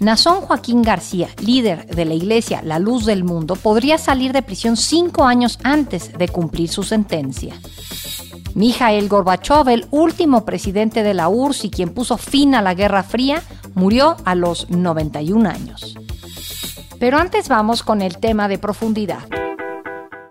Nazón 0.00 0.40
Joaquín 0.40 0.80
García, 0.80 1.28
líder 1.44 1.86
de 1.86 2.06
la 2.06 2.14
iglesia 2.14 2.62
La 2.62 2.78
Luz 2.78 3.04
del 3.04 3.22
Mundo, 3.22 3.54
podría 3.54 3.98
salir 3.98 4.32
de 4.32 4.40
prisión 4.40 4.78
cinco 4.78 5.24
años 5.24 5.58
antes 5.62 6.16
de 6.16 6.26
cumplir 6.26 6.70
su 6.70 6.82
sentencia. 6.84 7.54
Mijael 8.54 9.10
Gorbachev, 9.10 9.68
el 9.68 9.86
último 9.90 10.46
presidente 10.46 11.02
de 11.02 11.12
la 11.12 11.28
URSS 11.28 11.66
y 11.66 11.70
quien 11.70 11.90
puso 11.90 12.16
fin 12.16 12.54
a 12.54 12.62
la 12.62 12.72
Guerra 12.72 13.02
Fría, 13.02 13.42
murió 13.74 14.16
a 14.24 14.34
los 14.34 14.70
91 14.70 15.46
años. 15.46 15.94
Pero 16.98 17.18
antes 17.18 17.50
vamos 17.50 17.82
con 17.82 18.00
el 18.00 18.16
tema 18.16 18.48
de 18.48 18.56
profundidad. 18.56 19.28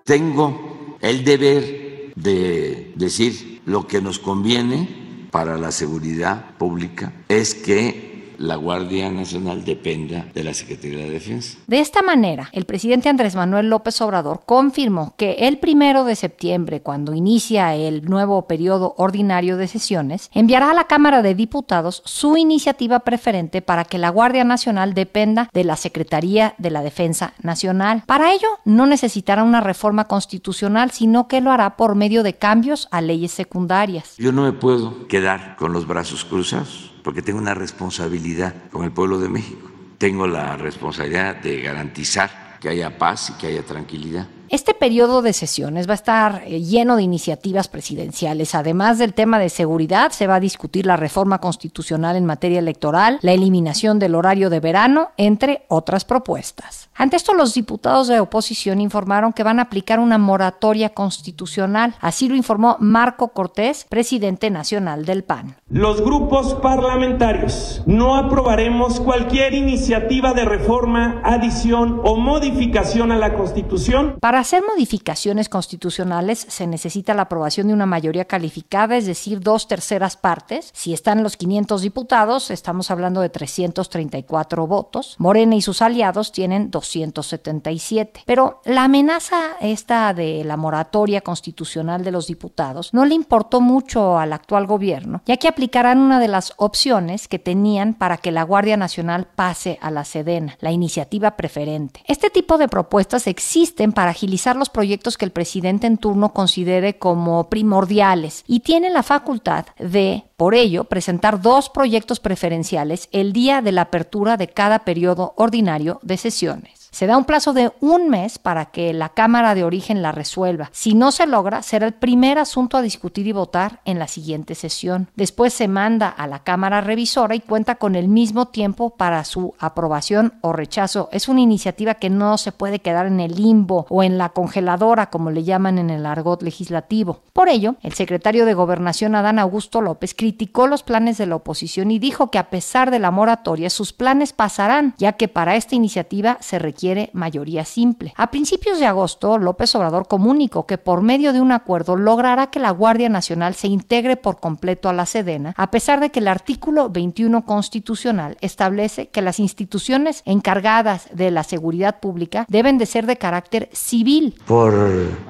Tengo 0.03 0.97
el 0.99 1.23
deber 1.23 2.13
de 2.15 2.91
decir 2.95 3.61
lo 3.67 3.85
que 3.85 4.01
nos 4.01 4.17
conviene 4.17 5.27
para 5.29 5.59
la 5.59 5.71
seguridad 5.71 6.57
pública 6.57 7.13
es 7.27 7.53
que 7.53 8.08
la 8.39 8.55
Guardia 8.55 9.11
Nacional 9.11 9.65
dependa 9.65 10.25
de 10.33 10.43
la 10.43 10.53
Secretaría 10.53 10.99
de 10.99 11.09
Defensa. 11.09 11.57
De 11.67 11.79
esta 11.79 12.01
manera, 12.01 12.49
el 12.53 12.65
presidente 12.65 13.09
Andrés 13.09 13.35
Manuel 13.35 13.69
López 13.69 13.99
Obrador 14.01 14.41
confirmó 14.45 15.13
que 15.17 15.33
el 15.47 15.59
primero 15.59 16.05
de 16.05 16.15
septiembre, 16.15 16.81
cuando 16.81 17.13
inicia 17.13 17.75
el 17.75 18.05
nuevo 18.05 18.47
periodo 18.47 18.95
ordinario 18.97 19.57
de 19.57 19.67
sesiones, 19.67 20.29
enviará 20.33 20.71
a 20.71 20.73
la 20.73 20.85
Cámara 20.85 21.21
de 21.21 21.35
Diputados 21.35 22.01
su 22.05 22.37
iniciativa 22.37 22.99
preferente 23.01 23.61
para 23.61 23.83
que 23.83 23.97
la 23.97 24.09
Guardia 24.09 24.45
Nacional 24.45 24.93
dependa 24.93 25.49
de 25.53 25.63
la 25.65 25.75
Secretaría 25.75 26.55
de 26.57 26.71
la 26.71 26.81
Defensa 26.81 27.33
Nacional. 27.41 28.03
Para 28.05 28.33
ello, 28.33 28.47
no 28.63 28.85
necesitará 28.85 29.43
una 29.43 29.61
reforma 29.61 30.05
constitucional, 30.05 30.91
sino 30.91 31.27
que 31.27 31.41
lo 31.41 31.51
hará 31.51 31.75
por 31.75 31.95
medio 31.95 32.23
de 32.23 32.35
cambios 32.35 32.87
a 32.91 33.01
leyes 33.01 33.31
secundarias. 33.31 34.15
Yo 34.17 34.31
no 34.31 34.43
me 34.43 34.53
puedo 34.53 35.07
quedar 35.07 35.57
con 35.57 35.73
los 35.73 35.85
brazos 35.85 36.23
cruzados 36.23 36.89
porque 37.03 37.21
tengo 37.21 37.39
una 37.39 37.53
responsabilidad 37.53 38.53
con 38.71 38.83
el 38.83 38.91
pueblo 38.91 39.19
de 39.19 39.29
México. 39.29 39.69
Tengo 39.97 40.27
la 40.27 40.57
responsabilidad 40.57 41.35
de 41.37 41.61
garantizar 41.61 42.57
que 42.59 42.69
haya 42.69 42.97
paz 42.97 43.31
y 43.31 43.33
que 43.33 43.47
haya 43.47 43.63
tranquilidad. 43.63 44.27
Este 44.51 44.73
periodo 44.73 45.21
de 45.21 45.33
sesiones 45.33 45.87
va 45.87 45.91
a 45.91 45.95
estar 45.95 46.41
eh, 46.43 46.59
lleno 46.61 46.95
de 46.95 47.03
iniciativas 47.03 47.67
presidenciales. 47.67 48.55
Además 48.55 48.97
del 48.97 49.13
tema 49.13 49.37
de 49.37 49.49
seguridad, 49.49 50.11
se 50.11 50.25
va 50.25 50.35
a 50.35 50.39
discutir 50.39 50.87
la 50.87 50.97
reforma 50.97 51.37
constitucional 51.37 52.15
en 52.15 52.25
materia 52.25 52.57
electoral, 52.57 53.19
la 53.21 53.33
eliminación 53.33 53.99
del 53.99 54.15
horario 54.15 54.49
de 54.49 54.59
verano, 54.59 55.09
entre 55.17 55.65
otras 55.67 56.03
propuestas. 56.03 56.89
Ante 56.95 57.15
esto, 57.15 57.35
los 57.35 57.53
diputados 57.53 58.07
de 58.07 58.19
oposición 58.19 58.81
informaron 58.81 59.33
que 59.33 59.43
van 59.43 59.59
a 59.59 59.63
aplicar 59.63 59.99
una 59.99 60.17
moratoria 60.17 60.89
constitucional. 60.89 61.93
Así 62.01 62.27
lo 62.27 62.35
informó 62.35 62.75
Marco 62.79 63.29
Cortés, 63.29 63.85
presidente 63.87 64.49
nacional 64.49 65.05
del 65.05 65.23
PAN. 65.23 65.57
Los 65.69 66.01
grupos 66.01 66.55
parlamentarios 66.55 67.83
no 67.85 68.15
aprobaremos 68.15 68.99
cualquier 68.99 69.53
iniciativa 69.53 70.33
de 70.33 70.43
reforma, 70.43 71.21
adición 71.23 72.01
o 72.03 72.17
modificación 72.17 73.11
a 73.11 73.17
la 73.17 73.35
Constitución 73.35 74.17
para 74.19 74.38
para 74.39 74.47
hacer 74.47 74.63
modificaciones 74.65 75.49
constitucionales 75.49 76.45
se 76.47 76.65
necesita 76.65 77.13
la 77.13 77.23
aprobación 77.23 77.67
de 77.67 77.73
una 77.73 77.85
mayoría 77.85 78.23
calificada, 78.23 78.95
es 78.95 79.05
decir, 79.05 79.41
dos 79.41 79.67
terceras 79.67 80.15
partes. 80.15 80.69
Si 80.73 80.93
están 80.93 81.23
los 81.23 81.35
500 81.35 81.81
diputados, 81.81 82.49
estamos 82.49 82.89
hablando 82.89 83.19
de 83.19 83.27
334 83.27 84.65
votos. 84.65 85.15
Morena 85.17 85.55
y 85.55 85.61
sus 85.61 85.81
aliados 85.81 86.31
tienen 86.31 86.71
277. 86.71 88.21
Pero 88.25 88.61
la 88.63 88.85
amenaza 88.85 89.57
esta 89.59 90.13
de 90.13 90.45
la 90.45 90.55
moratoria 90.55 91.19
constitucional 91.19 92.05
de 92.05 92.11
los 92.11 92.27
diputados 92.27 92.93
no 92.93 93.03
le 93.03 93.15
importó 93.15 93.59
mucho 93.59 94.17
al 94.17 94.31
actual 94.31 94.67
gobierno, 94.67 95.21
ya 95.25 95.35
que 95.35 95.49
aplicarán 95.49 95.97
una 95.97 96.21
de 96.21 96.29
las 96.29 96.53
opciones 96.55 97.27
que 97.27 97.39
tenían 97.39 97.93
para 97.93 98.15
que 98.15 98.31
la 98.31 98.43
Guardia 98.43 98.77
Nacional 98.77 99.27
pase 99.35 99.77
a 99.81 99.91
la 99.91 100.05
Sedena, 100.05 100.55
la 100.61 100.71
iniciativa 100.71 101.35
preferente. 101.35 102.03
Este 102.07 102.29
tipo 102.29 102.57
de 102.57 102.69
propuestas 102.69 103.27
existen 103.27 103.91
para 103.91 104.11
agilizar 104.11 104.28
los 104.55 104.69
proyectos 104.69 105.17
que 105.17 105.25
el 105.25 105.31
presidente 105.31 105.87
en 105.87 105.97
turno 105.97 106.33
considere 106.33 106.97
como 106.97 107.49
primordiales 107.49 108.43
y 108.47 108.61
tiene 108.61 108.89
la 108.89 109.03
facultad 109.03 109.65
de, 109.77 110.23
por 110.37 110.55
ello, 110.55 110.85
presentar 110.85 111.41
dos 111.41 111.69
proyectos 111.69 112.19
preferenciales 112.19 113.09
el 113.11 113.33
día 113.33 113.61
de 113.61 113.71
la 113.71 113.81
apertura 113.81 114.37
de 114.37 114.47
cada 114.47 114.79
periodo 114.79 115.33
ordinario 115.35 115.99
de 116.03 116.17
sesiones. 116.17 116.78
Se 116.91 117.07
da 117.07 117.17
un 117.17 117.25
plazo 117.25 117.53
de 117.53 117.71
un 117.81 118.09
mes 118.09 118.39
para 118.39 118.65
que 118.65 118.93
la 118.93 119.09
Cámara 119.09 119.55
de 119.55 119.63
Origen 119.63 120.01
la 120.01 120.11
resuelva. 120.11 120.69
Si 120.73 120.95
no 120.95 121.11
se 121.11 121.27
logra, 121.27 121.61
será 121.61 121.85
el 121.85 121.93
primer 121.93 122.39
asunto 122.39 122.77
a 122.77 122.81
discutir 122.81 123.27
y 123.27 123.31
votar 123.31 123.81
en 123.85 123.99
la 123.99 124.07
siguiente 124.07 124.55
sesión. 124.55 125.09
Después 125.15 125.53
se 125.53 125.67
manda 125.67 126.09
a 126.09 126.27
la 126.27 126.39
Cámara 126.43 126.81
Revisora 126.81 127.35
y 127.35 127.41
cuenta 127.41 127.75
con 127.75 127.95
el 127.95 128.07
mismo 128.07 128.47
tiempo 128.47 128.91
para 128.91 129.23
su 129.23 129.53
aprobación 129.59 130.33
o 130.41 130.51
rechazo. 130.51 131.09
Es 131.11 131.29
una 131.29 131.41
iniciativa 131.41 131.95
que 131.95 132.09
no 132.09 132.37
se 132.37 132.51
puede 132.51 132.79
quedar 132.79 133.05
en 133.05 133.19
el 133.19 133.35
limbo 133.35 133.85
o 133.89 134.03
en 134.03 134.17
la 134.17 134.29
congeladora, 134.29 135.09
como 135.09 135.31
le 135.31 135.43
llaman 135.43 135.77
en 135.77 135.89
el 135.89 136.05
argot 136.05 136.41
legislativo. 136.41 137.21
Por 137.33 137.49
ello, 137.49 137.75
el 137.83 137.93
secretario 137.93 138.45
de 138.45 138.53
Gobernación 138.55 139.15
Adán 139.15 139.39
Augusto 139.39 139.81
López 139.81 140.15
criticó 140.15 140.67
los 140.67 140.83
planes 140.83 141.17
de 141.17 141.27
la 141.27 141.35
oposición 141.35 141.91
y 141.91 141.99
dijo 141.99 142.31
que 142.31 142.39
a 142.39 142.49
pesar 142.49 142.89
de 142.89 142.99
la 142.99 143.11
moratoria, 143.11 143.69
sus 143.69 143.93
planes 143.93 144.33
pasarán, 144.33 144.95
ya 144.97 145.13
que 145.13 145.27
para 145.27 145.55
esta 145.55 145.75
iniciativa 145.75 146.37
se 146.41 146.57
requiere 146.57 146.78
mayoría 147.13 147.65
simple. 147.65 148.13
A 148.15 148.31
principios 148.31 148.79
de 148.79 148.85
agosto, 148.85 149.37
López 149.37 149.73
Obrador 149.75 150.07
comunicó 150.07 150.65
que 150.65 150.77
por 150.77 151.01
medio 151.01 151.33
de 151.33 151.41
un 151.41 151.51
acuerdo 151.51 151.95
logrará 151.95 152.47
que 152.47 152.59
la 152.59 152.71
Guardia 152.71 153.09
Nacional 153.09 153.55
se 153.55 153.67
integre 153.67 154.17
por 154.17 154.39
completo 154.39 154.89
a 154.89 154.93
la 154.93 155.05
Sedena, 155.05 155.53
a 155.57 155.71
pesar 155.71 155.99
de 155.99 156.09
que 156.09 156.19
el 156.19 156.27
artículo 156.27 156.89
21 156.89 157.45
constitucional 157.45 158.37
establece 158.41 159.09
que 159.09 159.21
las 159.21 159.39
instituciones 159.39 160.21
encargadas 160.25 161.07
de 161.13 161.31
la 161.31 161.43
seguridad 161.43 161.99
pública 161.99 162.45
deben 162.47 162.77
de 162.77 162.85
ser 162.85 163.05
de 163.05 163.17
carácter 163.17 163.69
civil. 163.73 164.35
Por 164.45 164.73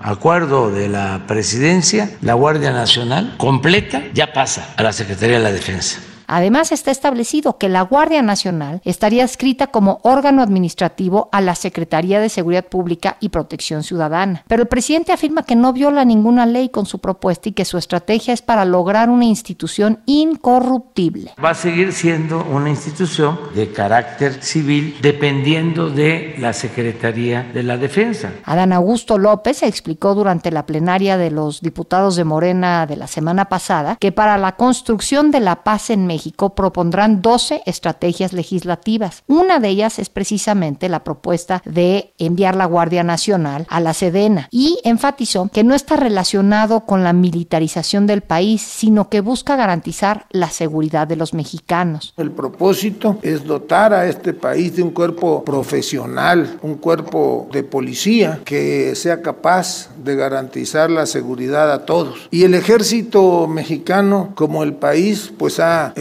acuerdo 0.02 0.72
de 0.72 0.90
la 0.90 1.24
presidencia, 1.28 2.18
la 2.22 2.34
Guardia 2.34 2.72
Nacional 2.72 3.36
completa 3.38 4.04
ya 4.14 4.34
pasa 4.34 4.74
a 4.78 4.84
la 4.84 4.94
Secretaría 4.94 5.38
de 5.38 5.44
la 5.44 5.52
Defensa. 5.52 6.00
Además, 6.30 6.72
está 6.72 6.92
establecido 6.92 7.58
que 7.58 7.70
la 7.70 7.82
Guardia 7.82 8.22
Nacional 8.22 8.82
estaría 8.86 9.24
adscrita 9.24 9.68
como 9.68 10.00
órgano 10.04 10.44
administrativo 10.44 11.28
a 11.32 11.42
la 11.42 11.56
Secretaría 11.56 12.20
de 12.20 12.30
Seguridad 12.30 12.66
Pública 12.66 13.18
y 13.20 13.30
Protección 13.30 13.82
Ciudadana. 13.82 14.44
Pero 14.48 14.62
el 14.62 14.68
presidente 14.68 15.12
afirma 15.12 15.44
que 15.44 15.56
no 15.56 15.74
viola 15.74 16.06
ninguna 16.06 16.46
ley 16.46 16.70
con 16.70 16.86
su 16.86 17.00
propuesta 17.00 17.50
y 17.50 17.54
que 17.54 17.66
su 17.66 17.80
estrategia 17.80 18.34
es 18.34 18.44
para 18.44 18.64
lograr 18.64 19.10
una 19.10 19.26
institución 19.26 20.00
incorruptible. 20.06 21.32
Va 21.44 21.50
a 21.52 21.56
seguir 21.56 21.94
siendo 21.94 22.46
una 22.46 22.70
institución 22.70 23.40
de 23.56 23.72
carácter 23.72 24.44
civil 24.44 24.98
dependiendo 25.02 25.90
de 25.90 26.36
la 26.38 26.54
Secretaría 26.54 27.50
de 27.54 27.64
la 27.64 27.78
Defensa. 27.78 28.32
Adán 28.46 28.72
Augusto 28.72 29.18
López 29.18 29.64
explicó 29.64 30.14
durante 30.14 30.52
la 30.52 30.68
plenaria 30.68 31.18
de 31.18 31.32
los 31.32 31.62
diputados 31.62 32.16
de 32.16 32.24
Morena 32.24 32.86
de 32.86 32.98
la 32.98 33.08
semana 33.08 33.46
pasada 33.46 33.98
que 34.00 34.12
para 34.12 34.38
la 34.38 34.56
construcción 34.56 35.32
de 35.32 35.40
la 35.40 35.64
paz 35.64 35.90
en 35.90 36.06
México, 36.06 36.19
México 36.20 36.54
propondrán 36.54 37.22
12 37.22 37.62
estrategias 37.66 38.34
legislativas. 38.34 39.24
Una 39.28 39.60
de 39.60 39.70
ellas 39.70 40.00
es 40.00 40.10
precisamente 40.10 40.90
la 40.90 41.06
propuesta 41.06 41.62
de 41.64 42.12
enviar 42.18 42.58
la 42.58 42.66
Guardia 42.66 43.06
Nacional 43.06 43.66
a 43.70 43.80
la 43.80 43.94
Sedena 43.94 44.50
y 44.52 44.80
enfatizó 44.84 45.48
que 45.48 45.64
no 45.64 45.74
está 45.74 45.96
relacionado 45.96 46.82
con 46.82 47.06
la 47.06 47.14
militarización 47.14 48.06
del 48.06 48.20
país, 48.20 48.62
sino 48.62 49.08
que 49.08 49.22
busca 49.22 49.56
garantizar 49.56 50.26
la 50.32 50.50
seguridad 50.50 51.08
de 51.08 51.16
los 51.16 51.34
mexicanos. 51.34 52.14
El 52.18 52.32
propósito 52.32 53.18
es 53.22 53.46
dotar 53.46 53.94
a 53.94 54.06
este 54.06 54.34
país 54.34 54.76
de 54.76 54.84
un 54.84 54.92
cuerpo 54.92 55.46
profesional, 55.46 56.60
un 56.62 56.76
cuerpo 56.76 57.48
de 57.54 57.64
policía 57.64 58.42
que 58.44 58.94
sea 58.96 59.22
capaz 59.22 59.88
de 60.04 60.18
garantizar 60.18 60.92
la 60.92 61.06
seguridad 61.06 61.72
a 61.72 61.86
todos. 61.86 62.28
Y 62.30 62.44
el 62.44 62.56
ejército 62.56 63.48
mexicano, 63.48 64.34
como 64.36 64.64
el 64.64 64.74
país, 64.74 65.32
pues 65.38 65.62
ha 65.62 65.94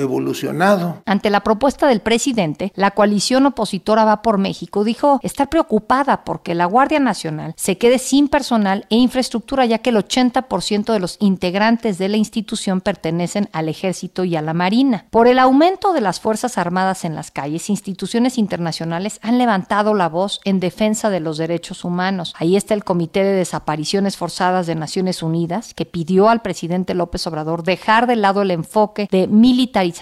Ante 1.07 1.31
la 1.31 1.41
propuesta 1.41 1.87
del 1.87 2.01
presidente, 2.01 2.73
la 2.75 2.93
coalición 2.93 3.47
opositora 3.47 4.05
Va 4.05 4.23
por 4.23 4.39
México 4.39 4.85
dijo 4.85 5.21
estar 5.23 5.49
preocupada 5.49 6.25
porque 6.25 6.55
la 6.55 6.65
Guardia 6.65 7.01
Nacional 7.01 7.55
se 7.57 7.79
quede 7.79 7.99
sin 7.99 8.29
personal 8.29 8.87
e 8.91 8.97
infraestructura 8.97 9.67
ya 9.67 9.79
que 9.79 9.91
el 9.91 9.97
80% 9.97 10.93
de 10.93 11.01
los 11.01 11.17
integrantes 11.21 11.99
de 11.99 12.09
la 12.09 12.17
institución 12.17 12.81
pertenecen 12.81 13.49
al 13.53 13.69
ejército 13.69 14.25
y 14.25 14.37
a 14.37 14.43
la 14.43 14.55
marina. 14.55 15.07
Por 15.11 15.29
el 15.29 15.39
aumento 15.39 15.93
de 15.93 16.01
las 16.01 16.21
Fuerzas 16.21 16.59
Armadas 16.59 17.05
en 17.05 17.15
las 17.15 17.31
calles, 17.31 17.69
instituciones 17.69 18.39
internacionales 18.39 19.19
han 19.23 19.39
levantado 19.39 19.95
la 19.95 20.09
voz 20.09 20.41
en 20.45 20.61
defensa 20.61 21.11
de 21.11 21.21
los 21.21 21.39
derechos 21.39 21.85
humanos. 21.85 22.35
Ahí 22.39 22.57
está 22.57 22.75
el 22.75 22.85
Comité 22.85 23.25
de 23.25 23.33
Desapariciones 23.33 24.17
Forzadas 24.17 24.67
de 24.67 24.75
Naciones 24.75 25.23
Unidas, 25.23 25.75
que 25.75 25.87
pidió 25.87 26.29
al 26.29 26.43
presidente 26.43 26.95
López 26.95 27.27
Obrador 27.27 27.63
dejar 27.63 28.07
de 28.07 28.17
lado 28.17 28.43
el 28.43 28.51
enfoque 28.51 29.09
de 29.11 29.27
militarización 29.27 29.98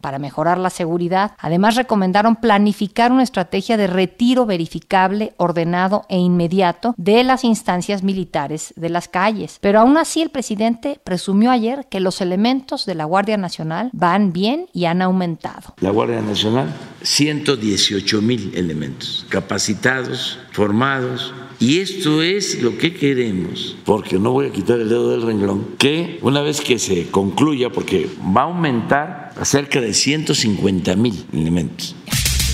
para 0.00 0.18
mejorar 0.18 0.58
la 0.58 0.70
seguridad. 0.70 1.32
Además, 1.38 1.76
recomendaron 1.76 2.36
planificar 2.36 3.12
una 3.12 3.22
estrategia 3.22 3.76
de 3.76 3.86
retiro 3.86 4.46
verificable, 4.46 5.34
ordenado 5.36 6.04
e 6.08 6.18
inmediato 6.18 6.94
de 6.96 7.22
las 7.24 7.44
instancias 7.44 8.02
militares 8.02 8.72
de 8.76 8.88
las 8.88 9.08
calles. 9.08 9.58
Pero 9.60 9.80
aún 9.80 9.96
así, 9.96 10.22
el 10.22 10.30
presidente 10.30 11.00
presumió 11.04 11.50
ayer 11.50 11.86
que 11.88 12.00
los 12.00 12.20
elementos 12.20 12.86
de 12.86 12.94
la 12.94 13.04
Guardia 13.04 13.36
Nacional 13.36 13.90
van 13.92 14.32
bien 14.32 14.68
y 14.72 14.86
han 14.86 15.02
aumentado. 15.02 15.74
La 15.80 15.90
Guardia 15.90 16.20
Nacional, 16.20 16.72
118 17.02 18.22
mil 18.22 18.52
elementos 18.54 19.26
capacitados, 19.28 20.38
formados 20.52 21.34
y 21.58 21.78
esto 21.78 22.22
es 22.22 22.62
lo 22.62 22.76
que 22.76 22.92
queremos, 22.92 23.76
porque 23.84 24.18
no 24.18 24.32
voy 24.32 24.46
a 24.46 24.52
quitar 24.52 24.78
el 24.80 24.88
dedo 24.88 25.10
del 25.10 25.22
renglón, 25.22 25.66
que 25.78 26.18
una 26.22 26.42
vez 26.42 26.60
que 26.60 26.78
se 26.78 27.06
concluya, 27.08 27.70
porque 27.70 28.08
va 28.36 28.42
a 28.42 28.44
aumentar 28.44 29.32
a 29.38 29.44
cerca 29.44 29.80
de 29.80 29.94
150 29.94 30.96
mil 30.96 31.24
elementos. 31.32 31.96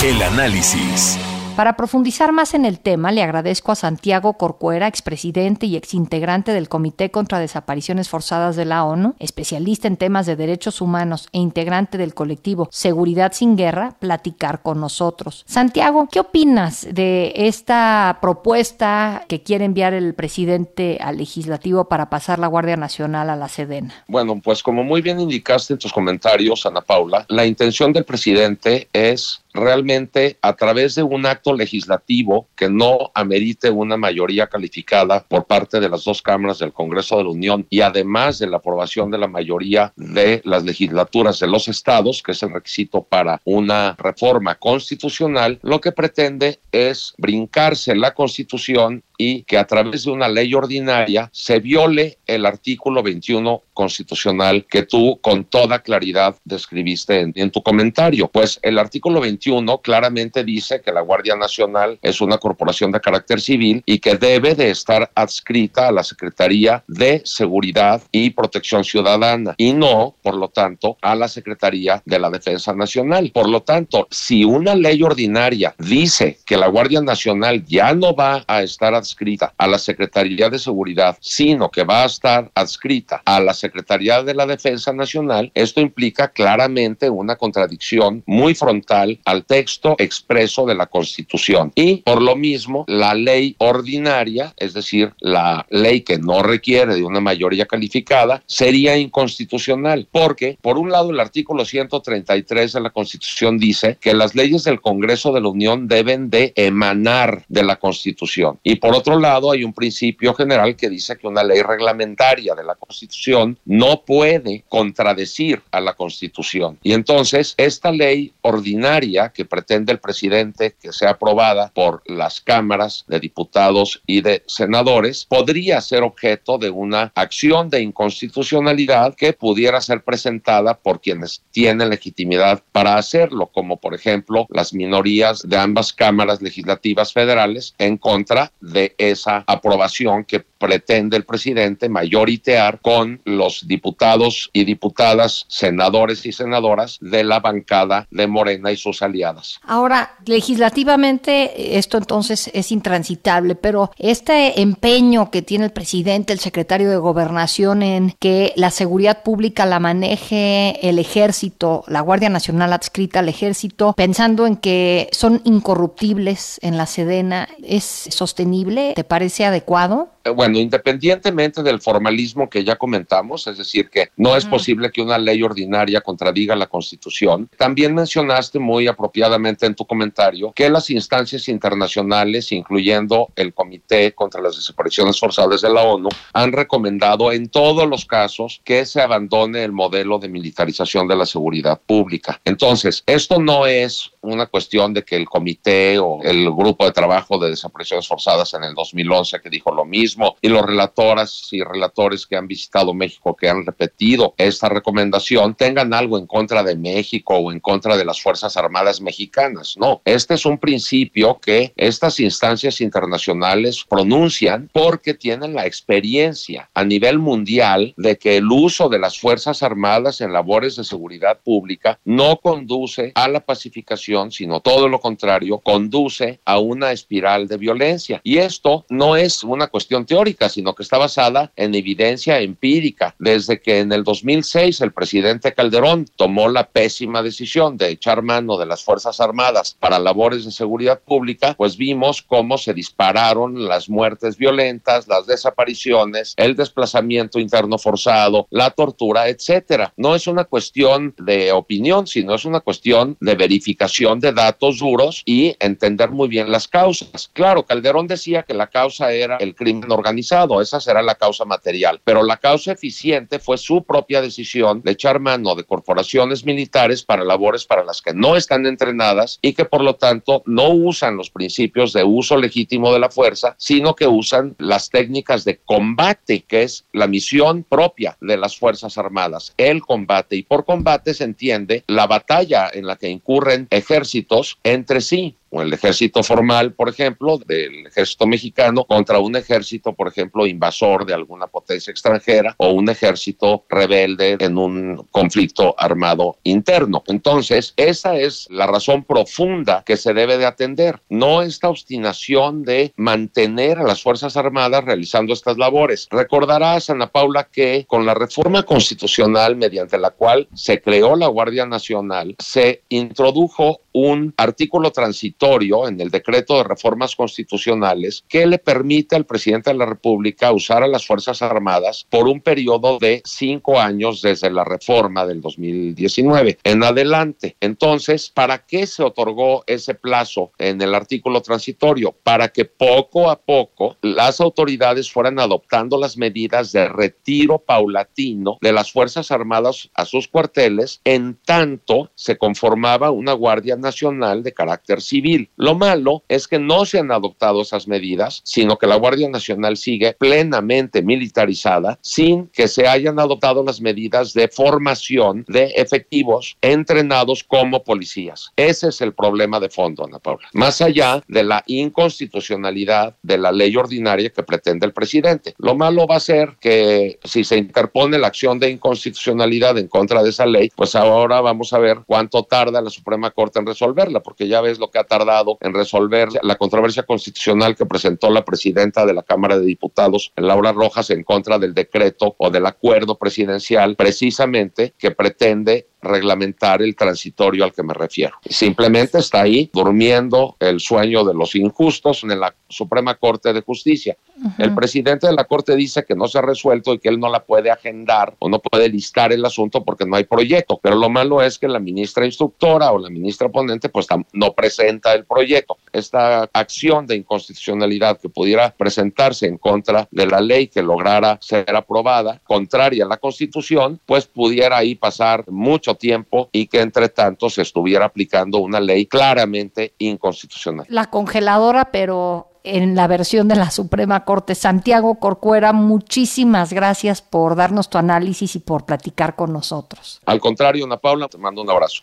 El 0.04 0.22
análisis. 0.22 1.18
Para 1.56 1.76
profundizar 1.76 2.32
más 2.32 2.54
en 2.54 2.64
el 2.64 2.80
tema, 2.80 3.12
le 3.12 3.22
agradezco 3.22 3.72
a 3.72 3.76
Santiago 3.76 4.32
Corcuera, 4.38 4.86
expresidente 4.86 5.66
y 5.66 5.76
exintegrante 5.76 6.52
del 6.54 6.70
Comité 6.70 7.10
contra 7.10 7.38
Desapariciones 7.38 8.08
Forzadas 8.08 8.56
de 8.56 8.64
la 8.64 8.84
ONU, 8.84 9.14
especialista 9.18 9.86
en 9.86 9.98
temas 9.98 10.24
de 10.24 10.34
derechos 10.34 10.80
humanos 10.80 11.28
e 11.30 11.38
integrante 11.38 11.98
del 11.98 12.14
colectivo 12.14 12.68
Seguridad 12.72 13.32
sin 13.34 13.56
Guerra, 13.56 13.96
platicar 13.98 14.62
con 14.62 14.80
nosotros. 14.80 15.44
Santiago, 15.46 16.08
¿qué 16.10 16.20
opinas 16.20 16.86
de 16.90 17.32
esta 17.36 18.18
propuesta 18.22 19.26
que 19.28 19.42
quiere 19.42 19.66
enviar 19.66 19.92
el 19.92 20.14
presidente 20.14 20.98
al 21.02 21.18
legislativo 21.18 21.84
para 21.84 22.08
pasar 22.08 22.38
la 22.38 22.46
Guardia 22.46 22.78
Nacional 22.78 23.28
a 23.28 23.36
la 23.36 23.48
Sedena? 23.48 23.92
Bueno, 24.08 24.40
pues 24.42 24.62
como 24.62 24.84
muy 24.84 25.02
bien 25.02 25.20
indicaste 25.20 25.74
en 25.74 25.78
tus 25.78 25.92
comentarios, 25.92 26.64
Ana 26.64 26.80
Paula, 26.80 27.26
la 27.28 27.44
intención 27.44 27.92
del 27.92 28.06
presidente 28.06 28.88
es 28.94 29.42
realmente 29.54 30.38
a 30.42 30.54
través 30.54 30.94
de 30.94 31.02
un 31.02 31.26
acto 31.26 31.54
legislativo 31.54 32.48
que 32.56 32.68
no 32.68 33.10
amerite 33.14 33.70
una 33.70 33.96
mayoría 33.96 34.46
calificada 34.46 35.24
por 35.28 35.44
parte 35.44 35.80
de 35.80 35.88
las 35.88 36.04
dos 36.04 36.22
cámaras 36.22 36.58
del 36.58 36.72
Congreso 36.72 37.18
de 37.18 37.24
la 37.24 37.30
Unión 37.30 37.66
y 37.70 37.80
además 37.80 38.38
de 38.38 38.46
la 38.46 38.58
aprobación 38.58 39.10
de 39.10 39.18
la 39.18 39.28
mayoría 39.28 39.92
de 39.96 40.40
las 40.44 40.64
legislaturas 40.64 41.38
de 41.38 41.46
los 41.46 41.68
estados, 41.68 42.22
que 42.22 42.32
es 42.32 42.42
el 42.42 42.52
requisito 42.52 43.02
para 43.02 43.40
una 43.44 43.94
reforma 43.98 44.54
constitucional, 44.54 45.58
lo 45.62 45.80
que 45.80 45.92
pretende 45.92 46.60
es 46.70 47.14
brincarse 47.18 47.94
la 47.94 48.14
constitución 48.14 49.02
y 49.18 49.42
que 49.44 49.58
a 49.58 49.66
través 49.66 50.04
de 50.04 50.10
una 50.10 50.28
ley 50.28 50.52
ordinaria 50.54 51.30
se 51.32 51.60
viole 51.60 52.18
el 52.26 52.46
artículo 52.46 53.02
21 53.02 53.62
constitucional 53.72 54.66
que 54.68 54.82
tú 54.82 55.18
con 55.20 55.44
toda 55.44 55.80
claridad 55.80 56.36
describiste 56.44 57.20
en, 57.20 57.32
en 57.36 57.50
tu 57.50 57.62
comentario. 57.62 58.28
Pues 58.28 58.58
el 58.62 58.78
artículo 58.78 59.20
21 59.20 59.78
claramente 59.78 60.44
dice 60.44 60.80
que 60.80 60.92
la 60.92 61.00
Guardia 61.00 61.36
Nacional 61.36 61.98
es 62.02 62.20
una 62.20 62.38
corporación 62.38 62.92
de 62.92 63.00
carácter 63.00 63.40
civil 63.40 63.82
y 63.86 63.98
que 63.98 64.16
debe 64.16 64.54
de 64.54 64.70
estar 64.70 65.10
adscrita 65.14 65.88
a 65.88 65.92
la 65.92 66.02
Secretaría 66.02 66.84
de 66.86 67.22
Seguridad 67.24 68.02
y 68.10 68.30
Protección 68.30 68.84
Ciudadana 68.84 69.54
y 69.56 69.72
no, 69.72 70.14
por 70.22 70.36
lo 70.36 70.48
tanto, 70.48 70.96
a 71.00 71.14
la 71.14 71.28
Secretaría 71.28 72.02
de 72.04 72.18
la 72.18 72.30
Defensa 72.30 72.74
Nacional. 72.74 73.30
Por 73.32 73.48
lo 73.48 73.62
tanto, 73.62 74.06
si 74.10 74.44
una 74.44 74.74
ley 74.74 75.02
ordinaria 75.02 75.74
dice 75.78 76.38
que 76.44 76.56
la 76.56 76.68
Guardia 76.68 77.00
Nacional 77.00 77.64
ya 77.64 77.94
no 77.94 78.14
va 78.14 78.44
a 78.46 78.62
estar 78.62 78.94
adscrita 78.94 79.54
a 79.56 79.66
la 79.66 79.78
Secretaría 79.78 80.48
de 80.48 80.58
Seguridad, 80.58 81.16
sino 81.20 81.70
que 81.70 81.84
va 81.84 82.02
a 82.02 82.06
estar 82.06 82.50
adscrita 82.54 83.22
a 83.24 83.40
la 83.40 83.54
Secretaría 83.62 84.24
de 84.24 84.34
la 84.34 84.44
Defensa 84.44 84.92
Nacional, 84.92 85.52
esto 85.54 85.80
implica 85.80 86.32
claramente 86.32 87.08
una 87.08 87.36
contradicción 87.36 88.24
muy 88.26 88.56
frontal 88.56 89.20
al 89.24 89.44
texto 89.44 89.94
expreso 89.98 90.66
de 90.66 90.74
la 90.74 90.86
Constitución. 90.86 91.70
Y 91.76 91.98
por 91.98 92.20
lo 92.20 92.34
mismo, 92.34 92.84
la 92.88 93.14
ley 93.14 93.54
ordinaria, 93.58 94.52
es 94.56 94.74
decir, 94.74 95.12
la 95.20 95.64
ley 95.70 96.00
que 96.00 96.18
no 96.18 96.42
requiere 96.42 96.96
de 96.96 97.04
una 97.04 97.20
mayoría 97.20 97.66
calificada, 97.66 98.42
sería 98.46 98.96
inconstitucional, 98.96 100.08
porque 100.10 100.58
por 100.60 100.76
un 100.76 100.90
lado 100.90 101.10
el 101.10 101.20
artículo 101.20 101.64
133 101.64 102.72
de 102.72 102.80
la 102.80 102.90
Constitución 102.90 103.58
dice 103.58 103.96
que 104.00 104.12
las 104.12 104.34
leyes 104.34 104.64
del 104.64 104.80
Congreso 104.80 105.32
de 105.32 105.40
la 105.40 105.48
Unión 105.48 105.86
deben 105.86 106.30
de 106.30 106.52
emanar 106.56 107.44
de 107.48 107.62
la 107.62 107.76
Constitución. 107.76 108.58
Y 108.64 108.76
por 108.76 108.94
otro 108.94 109.20
lado 109.20 109.52
hay 109.52 109.62
un 109.62 109.72
principio 109.72 110.34
general 110.34 110.74
que 110.74 110.90
dice 110.90 111.16
que 111.16 111.28
una 111.28 111.44
ley 111.44 111.62
reglamentaria 111.62 112.56
de 112.56 112.64
la 112.64 112.74
Constitución 112.74 113.51
no 113.64 114.02
puede 114.04 114.64
contradecir 114.68 115.62
a 115.70 115.80
la 115.80 115.94
Constitución. 115.94 116.78
Y 116.82 116.92
entonces 116.92 117.54
esta 117.56 117.90
ley 117.90 118.32
ordinaria 118.42 119.30
que 119.30 119.44
pretende 119.44 119.92
el 119.92 119.98
presidente 119.98 120.74
que 120.80 120.92
sea 120.92 121.10
aprobada 121.10 121.70
por 121.74 122.02
las 122.06 122.40
cámaras 122.40 123.04
de 123.08 123.20
diputados 123.20 124.02
y 124.06 124.20
de 124.20 124.42
senadores 124.46 125.26
podría 125.28 125.80
ser 125.80 126.02
objeto 126.02 126.58
de 126.58 126.70
una 126.70 127.12
acción 127.14 127.70
de 127.70 127.82
inconstitucionalidad 127.82 129.14
que 129.14 129.32
pudiera 129.32 129.80
ser 129.80 130.02
presentada 130.02 130.78
por 130.78 131.00
quienes 131.00 131.42
tienen 131.50 131.90
legitimidad 131.90 132.62
para 132.72 132.96
hacerlo, 132.96 133.46
como 133.46 133.78
por 133.78 133.94
ejemplo 133.94 134.46
las 134.50 134.74
minorías 134.74 135.42
de 135.48 135.56
ambas 135.56 135.92
cámaras 135.92 136.42
legislativas 136.42 137.12
federales 137.12 137.74
en 137.78 137.96
contra 137.96 138.52
de 138.60 138.94
esa 138.98 139.44
aprobación 139.46 140.24
que 140.24 140.40
pretende 140.40 141.16
el 141.16 141.24
presidente 141.24 141.88
mayoritear 141.88 142.80
con 142.80 143.20
los 143.24 143.41
diputados 143.66 144.50
y 144.52 144.64
diputadas, 144.64 145.44
senadores 145.48 146.26
y 146.26 146.32
senadoras 146.32 146.98
de 147.00 147.24
la 147.24 147.40
bancada 147.40 148.06
de 148.10 148.26
Morena 148.26 148.72
y 148.72 148.76
sus 148.76 149.02
aliadas. 149.02 149.60
Ahora, 149.66 150.16
legislativamente 150.26 151.78
esto 151.78 151.98
entonces 151.98 152.50
es 152.52 152.72
intransitable, 152.72 153.54
pero 153.54 153.90
este 153.98 154.60
empeño 154.60 155.30
que 155.30 155.42
tiene 155.42 155.66
el 155.66 155.72
presidente, 155.72 156.32
el 156.32 156.40
secretario 156.40 156.90
de 156.90 156.96
gobernación 156.96 157.82
en 157.82 158.14
que 158.18 158.52
la 158.56 158.70
seguridad 158.70 159.22
pública 159.22 159.66
la 159.66 159.80
maneje 159.80 160.88
el 160.88 160.98
ejército, 160.98 161.84
la 161.86 162.00
Guardia 162.00 162.28
Nacional 162.28 162.72
adscrita 162.72 163.20
al 163.20 163.28
ejército, 163.28 163.92
pensando 163.94 164.46
en 164.46 164.56
que 164.56 165.08
son 165.12 165.40
incorruptibles 165.44 166.58
en 166.62 166.76
la 166.76 166.86
Sedena, 166.86 167.48
¿es 167.62 167.84
sostenible? 168.10 168.92
¿Te 168.94 169.04
parece 169.04 169.44
adecuado? 169.44 170.08
Bueno, 170.34 170.58
independientemente 170.58 171.62
del 171.62 171.80
formalismo 171.80 172.48
que 172.48 172.64
ya 172.64 172.76
comentamos, 172.76 173.46
es 173.46 173.58
decir, 173.58 173.90
que 173.90 174.10
no 174.16 174.36
es 174.36 174.44
posible 174.44 174.90
que 174.90 175.02
una 175.02 175.18
ley 175.18 175.42
ordinaria 175.42 176.00
contradiga 176.00 176.56
la 176.56 176.66
Constitución, 176.66 177.48
también 177.56 177.94
mencionaste 177.94 178.58
muy 178.58 178.86
apropiadamente 178.86 179.66
en 179.66 179.74
tu 179.74 179.86
comentario 179.86 180.52
que 180.52 180.70
las 180.70 180.90
instancias 180.90 181.48
internacionales, 181.48 182.52
incluyendo 182.52 183.28
el 183.36 183.52
Comité 183.52 184.12
contra 184.12 184.40
las 184.40 184.56
Desapariciones 184.56 185.18
Forzadas 185.18 185.62
de 185.62 185.70
la 185.70 185.82
ONU, 185.82 186.08
han 186.32 186.52
recomendado 186.52 187.32
en 187.32 187.48
todos 187.48 187.88
los 187.88 188.06
casos 188.06 188.60
que 188.64 188.86
se 188.86 189.00
abandone 189.00 189.64
el 189.64 189.72
modelo 189.72 190.18
de 190.18 190.28
militarización 190.28 191.08
de 191.08 191.16
la 191.16 191.26
seguridad 191.26 191.80
pública. 191.84 192.40
Entonces, 192.44 193.02
esto 193.06 193.40
no 193.40 193.66
es 193.66 194.10
una 194.20 194.46
cuestión 194.46 194.94
de 194.94 195.04
que 195.04 195.16
el 195.16 195.28
comité 195.28 195.98
o 195.98 196.22
el 196.22 196.44
grupo 196.52 196.84
de 196.84 196.92
trabajo 196.92 197.38
de 197.38 197.50
desapariciones 197.50 198.06
forzadas 198.06 198.54
en 198.54 198.64
el 198.64 198.74
2011 198.74 199.40
que 199.40 199.50
dijo 199.50 199.74
lo 199.74 199.84
mismo 199.84 200.11
y 200.40 200.48
los 200.48 200.62
relatoras 200.62 201.48
y 201.52 201.62
relatores 201.62 202.26
que 202.26 202.36
han 202.36 202.46
visitado 202.46 202.94
México 202.94 203.36
que 203.36 203.48
han 203.48 203.64
repetido 203.64 204.34
esta 204.36 204.68
recomendación 204.68 205.54
tengan 205.54 205.94
algo 205.94 206.18
en 206.18 206.26
contra 206.26 206.62
de 206.62 206.76
México 206.76 207.36
o 207.36 207.52
en 207.52 207.60
contra 207.60 207.96
de 207.96 208.04
las 208.04 208.20
Fuerzas 208.20 208.56
Armadas 208.56 209.00
mexicanas. 209.00 209.76
No, 209.76 210.02
este 210.04 210.34
es 210.34 210.46
un 210.46 210.58
principio 210.58 211.38
que 211.40 211.72
estas 211.76 212.20
instancias 212.20 212.80
internacionales 212.80 213.84
pronuncian 213.88 214.70
porque 214.72 215.14
tienen 215.14 215.54
la 215.54 215.66
experiencia 215.66 216.68
a 216.74 216.84
nivel 216.84 217.18
mundial 217.18 217.94
de 217.96 218.16
que 218.16 218.36
el 218.36 218.50
uso 218.50 218.88
de 218.88 218.98
las 218.98 219.18
Fuerzas 219.18 219.62
Armadas 219.62 220.20
en 220.20 220.32
labores 220.32 220.76
de 220.76 220.84
seguridad 220.84 221.38
pública 221.42 221.98
no 222.04 222.36
conduce 222.36 223.12
a 223.14 223.28
la 223.28 223.40
pacificación 223.40 223.92
sino 224.30 224.60
todo 224.60 224.88
lo 224.88 225.00
contrario, 225.00 225.58
conduce 225.58 226.40
a 226.44 226.58
una 226.58 226.92
espiral 226.92 227.48
de 227.48 227.56
violencia. 227.56 228.20
Y 228.24 228.38
esto 228.38 228.84
no 228.88 229.16
es 229.16 229.44
una 229.44 229.66
cuestión 229.66 230.01
teórica, 230.06 230.48
sino 230.48 230.74
que 230.74 230.82
está 230.82 230.98
basada 230.98 231.52
en 231.56 231.74
evidencia 231.74 232.40
empírica. 232.40 233.14
Desde 233.18 233.60
que 233.60 233.80
en 233.80 233.92
el 233.92 234.04
2006 234.04 234.80
el 234.80 234.92
presidente 234.92 235.52
Calderón 235.54 236.06
tomó 236.16 236.48
la 236.48 236.68
pésima 236.68 237.22
decisión 237.22 237.76
de 237.76 237.90
echar 237.90 238.22
mano 238.22 238.56
de 238.58 238.66
las 238.66 238.82
Fuerzas 238.82 239.20
Armadas 239.20 239.76
para 239.78 239.98
labores 239.98 240.44
de 240.44 240.50
seguridad 240.50 241.00
pública, 241.00 241.54
pues 241.56 241.76
vimos 241.76 242.22
cómo 242.22 242.58
se 242.58 242.74
dispararon 242.74 243.68
las 243.68 243.88
muertes 243.88 244.36
violentas, 244.36 245.08
las 245.08 245.26
desapariciones, 245.26 246.34
el 246.36 246.56
desplazamiento 246.56 247.38
interno 247.38 247.78
forzado, 247.78 248.46
la 248.50 248.70
tortura, 248.70 249.28
etcétera. 249.28 249.92
No 249.96 250.14
es 250.14 250.26
una 250.26 250.44
cuestión 250.44 251.14
de 251.18 251.52
opinión, 251.52 252.06
sino 252.06 252.34
es 252.34 252.44
una 252.44 252.60
cuestión 252.60 253.16
de 253.20 253.34
verificación 253.34 254.20
de 254.20 254.32
datos 254.32 254.78
duros 254.78 255.22
y 255.24 255.56
entender 255.60 256.10
muy 256.10 256.28
bien 256.28 256.50
las 256.50 256.68
causas. 256.68 257.30
Claro, 257.32 257.64
Calderón 257.64 258.06
decía 258.06 258.42
que 258.42 258.54
la 258.54 258.68
causa 258.68 259.12
era 259.12 259.36
el 259.36 259.54
crimen 259.54 259.91
organizado, 259.92 260.60
esa 260.60 260.80
será 260.80 261.02
la 261.02 261.14
causa 261.14 261.44
material, 261.44 262.00
pero 262.04 262.22
la 262.22 262.36
causa 262.36 262.72
eficiente 262.72 263.38
fue 263.38 263.58
su 263.58 263.84
propia 263.84 264.20
decisión 264.20 264.82
de 264.82 264.92
echar 264.92 265.20
mano 265.20 265.54
de 265.54 265.64
corporaciones 265.64 266.44
militares 266.44 267.02
para 267.02 267.24
labores 267.24 267.64
para 267.64 267.84
las 267.84 268.02
que 268.02 268.14
no 268.14 268.36
están 268.36 268.66
entrenadas 268.66 269.38
y 269.42 269.54
que 269.54 269.64
por 269.64 269.82
lo 269.82 269.94
tanto 269.94 270.42
no 270.46 270.70
usan 270.70 271.16
los 271.16 271.30
principios 271.30 271.92
de 271.92 272.04
uso 272.04 272.36
legítimo 272.36 272.92
de 272.92 272.98
la 272.98 273.10
fuerza, 273.10 273.54
sino 273.58 273.94
que 273.94 274.06
usan 274.06 274.54
las 274.58 274.90
técnicas 274.90 275.44
de 275.44 275.58
combate, 275.58 276.42
que 276.42 276.62
es 276.62 276.84
la 276.92 277.06
misión 277.06 277.64
propia 277.64 278.16
de 278.20 278.36
las 278.36 278.56
Fuerzas 278.56 278.98
Armadas, 278.98 279.54
el 279.56 279.82
combate. 279.82 280.36
Y 280.36 280.42
por 280.42 280.64
combate 280.64 281.14
se 281.14 281.24
entiende 281.24 281.84
la 281.86 282.06
batalla 282.06 282.70
en 282.72 282.86
la 282.86 282.96
que 282.96 283.08
incurren 283.08 283.66
ejércitos 283.70 284.58
entre 284.62 285.00
sí 285.00 285.36
o 285.52 285.60
el 285.60 285.72
ejército 285.72 286.22
formal, 286.22 286.72
por 286.72 286.88
ejemplo, 286.88 287.36
del 287.38 287.86
ejército 287.86 288.26
mexicano 288.26 288.84
contra 288.84 289.18
un 289.18 289.36
ejército, 289.36 289.92
por 289.92 290.08
ejemplo, 290.08 290.46
invasor 290.46 291.04
de 291.04 291.12
alguna 291.12 291.46
potencia 291.46 291.90
extranjera 291.90 292.54
o 292.56 292.70
un 292.70 292.88
ejército 292.88 293.64
rebelde 293.68 294.38
en 294.40 294.56
un 294.56 295.06
conflicto 295.10 295.74
armado 295.76 296.38
interno. 296.42 297.02
Entonces, 297.06 297.74
esa 297.76 298.16
es 298.16 298.48
la 298.50 298.66
razón 298.66 299.04
profunda 299.04 299.82
que 299.84 299.98
se 299.98 300.14
debe 300.14 300.38
de 300.38 300.46
atender, 300.46 301.00
no 301.10 301.42
esta 301.42 301.68
obstinación 301.68 302.62
de 302.62 302.94
mantener 302.96 303.78
a 303.78 303.84
las 303.84 304.02
Fuerzas 304.02 304.38
Armadas 304.38 304.84
realizando 304.84 305.34
estas 305.34 305.58
labores. 305.58 306.08
Recordarás, 306.10 306.88
Ana 306.88 307.08
Paula, 307.08 307.48
que 307.52 307.84
con 307.86 308.06
la 308.06 308.14
reforma 308.14 308.62
constitucional 308.62 309.56
mediante 309.56 309.98
la 309.98 310.10
cual 310.10 310.48
se 310.54 310.80
creó 310.80 311.14
la 311.14 311.26
Guardia 311.26 311.66
Nacional, 311.66 312.36
se 312.38 312.82
introdujo 312.88 313.80
un 313.92 314.32
artículo 314.38 314.90
transitorio 314.90 315.41
en 315.42 316.00
el 316.00 316.10
decreto 316.10 316.56
de 316.56 316.62
reformas 316.62 317.16
constitucionales 317.16 318.24
que 318.28 318.46
le 318.46 318.58
permite 318.58 319.16
al 319.16 319.26
presidente 319.26 319.70
de 319.70 319.76
la 319.76 319.86
República 319.86 320.52
usar 320.52 320.84
a 320.84 320.86
las 320.86 321.04
Fuerzas 321.04 321.42
Armadas 321.42 322.06
por 322.08 322.28
un 322.28 322.40
periodo 322.40 322.98
de 323.00 323.22
cinco 323.24 323.80
años 323.80 324.22
desde 324.22 324.50
la 324.50 324.62
reforma 324.62 325.26
del 325.26 325.40
2019 325.40 326.58
en 326.62 326.84
adelante. 326.84 327.56
Entonces, 327.60 328.30
¿para 328.30 328.64
qué 328.64 328.86
se 328.86 329.02
otorgó 329.02 329.64
ese 329.66 329.94
plazo 329.94 330.52
en 330.58 330.80
el 330.80 330.94
artículo 330.94 331.42
transitorio? 331.42 332.12
Para 332.22 332.48
que 332.48 332.64
poco 332.64 333.28
a 333.28 333.40
poco 333.40 333.96
las 334.00 334.40
autoridades 334.40 335.10
fueran 335.10 335.40
adoptando 335.40 335.98
las 335.98 336.16
medidas 336.16 336.70
de 336.70 336.88
retiro 336.88 337.58
paulatino 337.58 338.58
de 338.60 338.72
las 338.72 338.92
Fuerzas 338.92 339.32
Armadas 339.32 339.90
a 339.94 340.04
sus 340.04 340.28
cuarteles 340.28 341.00
en 341.02 341.36
tanto 341.44 342.12
se 342.14 342.38
conformaba 342.38 343.10
una 343.10 343.32
Guardia 343.32 343.74
Nacional 343.74 344.44
de 344.44 344.52
carácter 344.52 345.00
civil. 345.00 345.31
Lo 345.56 345.74
malo 345.74 346.22
es 346.28 346.48
que 346.48 346.58
no 346.58 346.84
se 346.84 346.98
han 346.98 347.10
adoptado 347.10 347.62
esas 347.62 347.88
medidas, 347.88 348.40
sino 348.44 348.76
que 348.76 348.86
la 348.86 348.96
Guardia 348.96 349.28
Nacional 349.28 349.76
sigue 349.76 350.14
plenamente 350.18 351.02
militarizada 351.02 351.98
sin 352.02 352.48
que 352.48 352.68
se 352.68 352.86
hayan 352.86 353.18
adoptado 353.18 353.64
las 353.64 353.80
medidas 353.80 354.32
de 354.32 354.48
formación 354.48 355.44
de 355.48 355.64
efectivos 355.76 356.56
entrenados 356.60 357.44
como 357.44 357.82
policías. 357.82 358.50
Ese 358.56 358.88
es 358.88 359.00
el 359.00 359.14
problema 359.14 359.60
de 359.60 359.70
fondo, 359.70 360.04
Ana 360.04 360.18
Paula. 360.18 360.48
Más 360.52 360.80
allá 360.80 361.22
de 361.28 361.44
la 361.44 361.62
inconstitucionalidad 361.66 363.16
de 363.22 363.38
la 363.38 363.52
ley 363.52 363.76
ordinaria 363.76 364.30
que 364.30 364.42
pretende 364.42 364.86
el 364.86 364.92
presidente. 364.92 365.54
Lo 365.58 365.74
malo 365.74 366.06
va 366.06 366.16
a 366.16 366.20
ser 366.20 366.56
que 366.60 367.18
si 367.24 367.44
se 367.44 367.56
interpone 367.56 368.18
la 368.18 368.28
acción 368.28 368.58
de 368.58 368.70
inconstitucionalidad 368.70 369.78
en 369.78 369.88
contra 369.88 370.22
de 370.22 370.30
esa 370.30 370.46
ley, 370.46 370.70
pues 370.74 370.94
ahora 370.94 371.40
vamos 371.40 371.72
a 371.72 371.78
ver 371.78 372.00
cuánto 372.06 372.42
tarda 372.44 372.80
la 372.80 372.90
Suprema 372.90 373.30
Corte 373.30 373.58
en 373.58 373.66
resolverla, 373.66 374.20
porque 374.20 374.48
ya 374.48 374.60
ves 374.60 374.78
lo 374.78 374.90
que 374.90 374.98
ha 374.98 375.04
tardado 375.04 375.21
en 375.60 375.74
resolver 375.74 376.28
la 376.42 376.56
controversia 376.56 377.04
constitucional 377.04 377.76
que 377.76 377.86
presentó 377.86 378.30
la 378.30 378.44
presidenta 378.44 379.06
de 379.06 379.14
la 379.14 379.22
Cámara 379.22 379.58
de 379.58 379.64
Diputados, 379.64 380.32
Laura 380.36 380.72
Rojas, 380.72 381.10
en 381.10 381.22
contra 381.22 381.58
del 381.58 381.74
decreto 381.74 382.34
o 382.38 382.50
del 382.50 382.66
acuerdo 382.66 383.16
presidencial, 383.18 383.96
precisamente 383.96 384.94
que 384.98 385.10
pretende 385.10 385.88
reglamentar 386.02 386.82
el 386.82 386.96
transitorio 386.96 387.64
al 387.64 387.72
que 387.72 387.82
me 387.82 387.94
refiero. 387.94 388.36
Simplemente 388.48 389.18
está 389.18 389.42
ahí 389.42 389.70
durmiendo 389.72 390.56
el 390.58 390.80
sueño 390.80 391.24
de 391.24 391.34
los 391.34 391.54
injustos 391.54 392.24
en 392.24 392.38
la 392.40 392.54
Suprema 392.68 393.14
Corte 393.14 393.52
de 393.52 393.62
Justicia. 393.62 394.16
El 394.58 394.74
presidente 394.74 395.28
de 395.28 395.34
la 395.34 395.44
Corte 395.44 395.76
dice 395.76 396.04
que 396.04 396.16
no 396.16 396.26
se 396.26 396.38
ha 396.38 396.42
resuelto 396.42 396.92
y 396.92 396.98
que 396.98 397.08
él 397.08 397.20
no 397.20 397.30
la 397.30 397.44
puede 397.44 397.70
agendar 397.70 398.34
o 398.40 398.48
no 398.48 398.58
puede 398.58 398.88
listar 398.88 399.32
el 399.32 399.44
asunto 399.44 399.84
porque 399.84 400.04
no 400.04 400.16
hay 400.16 400.24
proyecto. 400.24 400.80
Pero 400.82 400.96
lo 400.96 401.08
malo 401.08 401.40
es 401.40 401.58
que 401.58 401.68
la 401.68 401.78
ministra 401.78 402.26
instructora 402.26 402.90
o 402.90 402.98
la 402.98 403.08
ministra 403.08 403.48
ponente 403.48 403.88
pues 403.88 404.06
no 404.32 404.52
presenta 404.52 405.14
el 405.14 405.24
proyecto. 405.24 405.76
Esta 405.92 406.48
acción 406.52 407.06
de 407.06 407.16
inconstitucionalidad 407.16 408.18
que 408.18 408.28
pudiera 408.28 408.74
presentarse 408.76 409.46
en 409.46 409.58
contra 409.58 410.08
de 410.10 410.26
la 410.26 410.40
ley 410.40 410.66
que 410.66 410.82
lograra 410.82 411.38
ser 411.40 411.76
aprobada, 411.76 412.40
contraria 412.44 413.04
a 413.04 413.08
la 413.08 413.18
Constitución, 413.18 414.00
pues 414.06 414.26
pudiera 414.26 414.78
ahí 414.78 414.94
pasar 414.94 415.44
mucho 415.48 415.91
tiempo 415.94 416.48
y 416.52 416.66
que 416.66 416.80
entre 416.80 417.08
tanto 417.08 417.50
se 417.50 417.62
estuviera 417.62 418.06
aplicando 418.06 418.58
una 418.58 418.80
ley 418.80 419.06
claramente 419.06 419.94
inconstitucional. 419.98 420.86
La 420.88 421.06
congeladora, 421.06 421.90
pero 421.92 422.48
en 422.64 422.94
la 422.94 423.06
versión 423.06 423.48
de 423.48 423.56
la 423.56 423.70
Suprema 423.70 424.24
Corte. 424.24 424.54
Santiago 424.54 425.16
Corcuera, 425.16 425.72
muchísimas 425.72 426.72
gracias 426.72 427.22
por 427.22 427.56
darnos 427.56 427.90
tu 427.90 427.98
análisis 427.98 428.54
y 428.56 428.58
por 428.60 428.84
platicar 428.84 429.34
con 429.34 429.52
nosotros. 429.52 430.20
Al 430.26 430.40
contrario, 430.40 430.84
Ana 430.84 430.96
Paula, 430.96 431.28
te 431.28 431.38
mando 431.38 431.62
un 431.62 431.70
abrazo. 431.70 432.02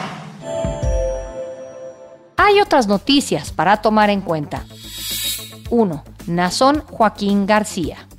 Hay 2.51 2.59
otras 2.59 2.85
noticias 2.85 3.49
para 3.53 3.77
tomar 3.77 4.09
en 4.09 4.19
cuenta. 4.19 4.65
1. 5.69 6.03
Nazón 6.27 6.83
Joaquín 6.85 7.45
García. 7.45 8.09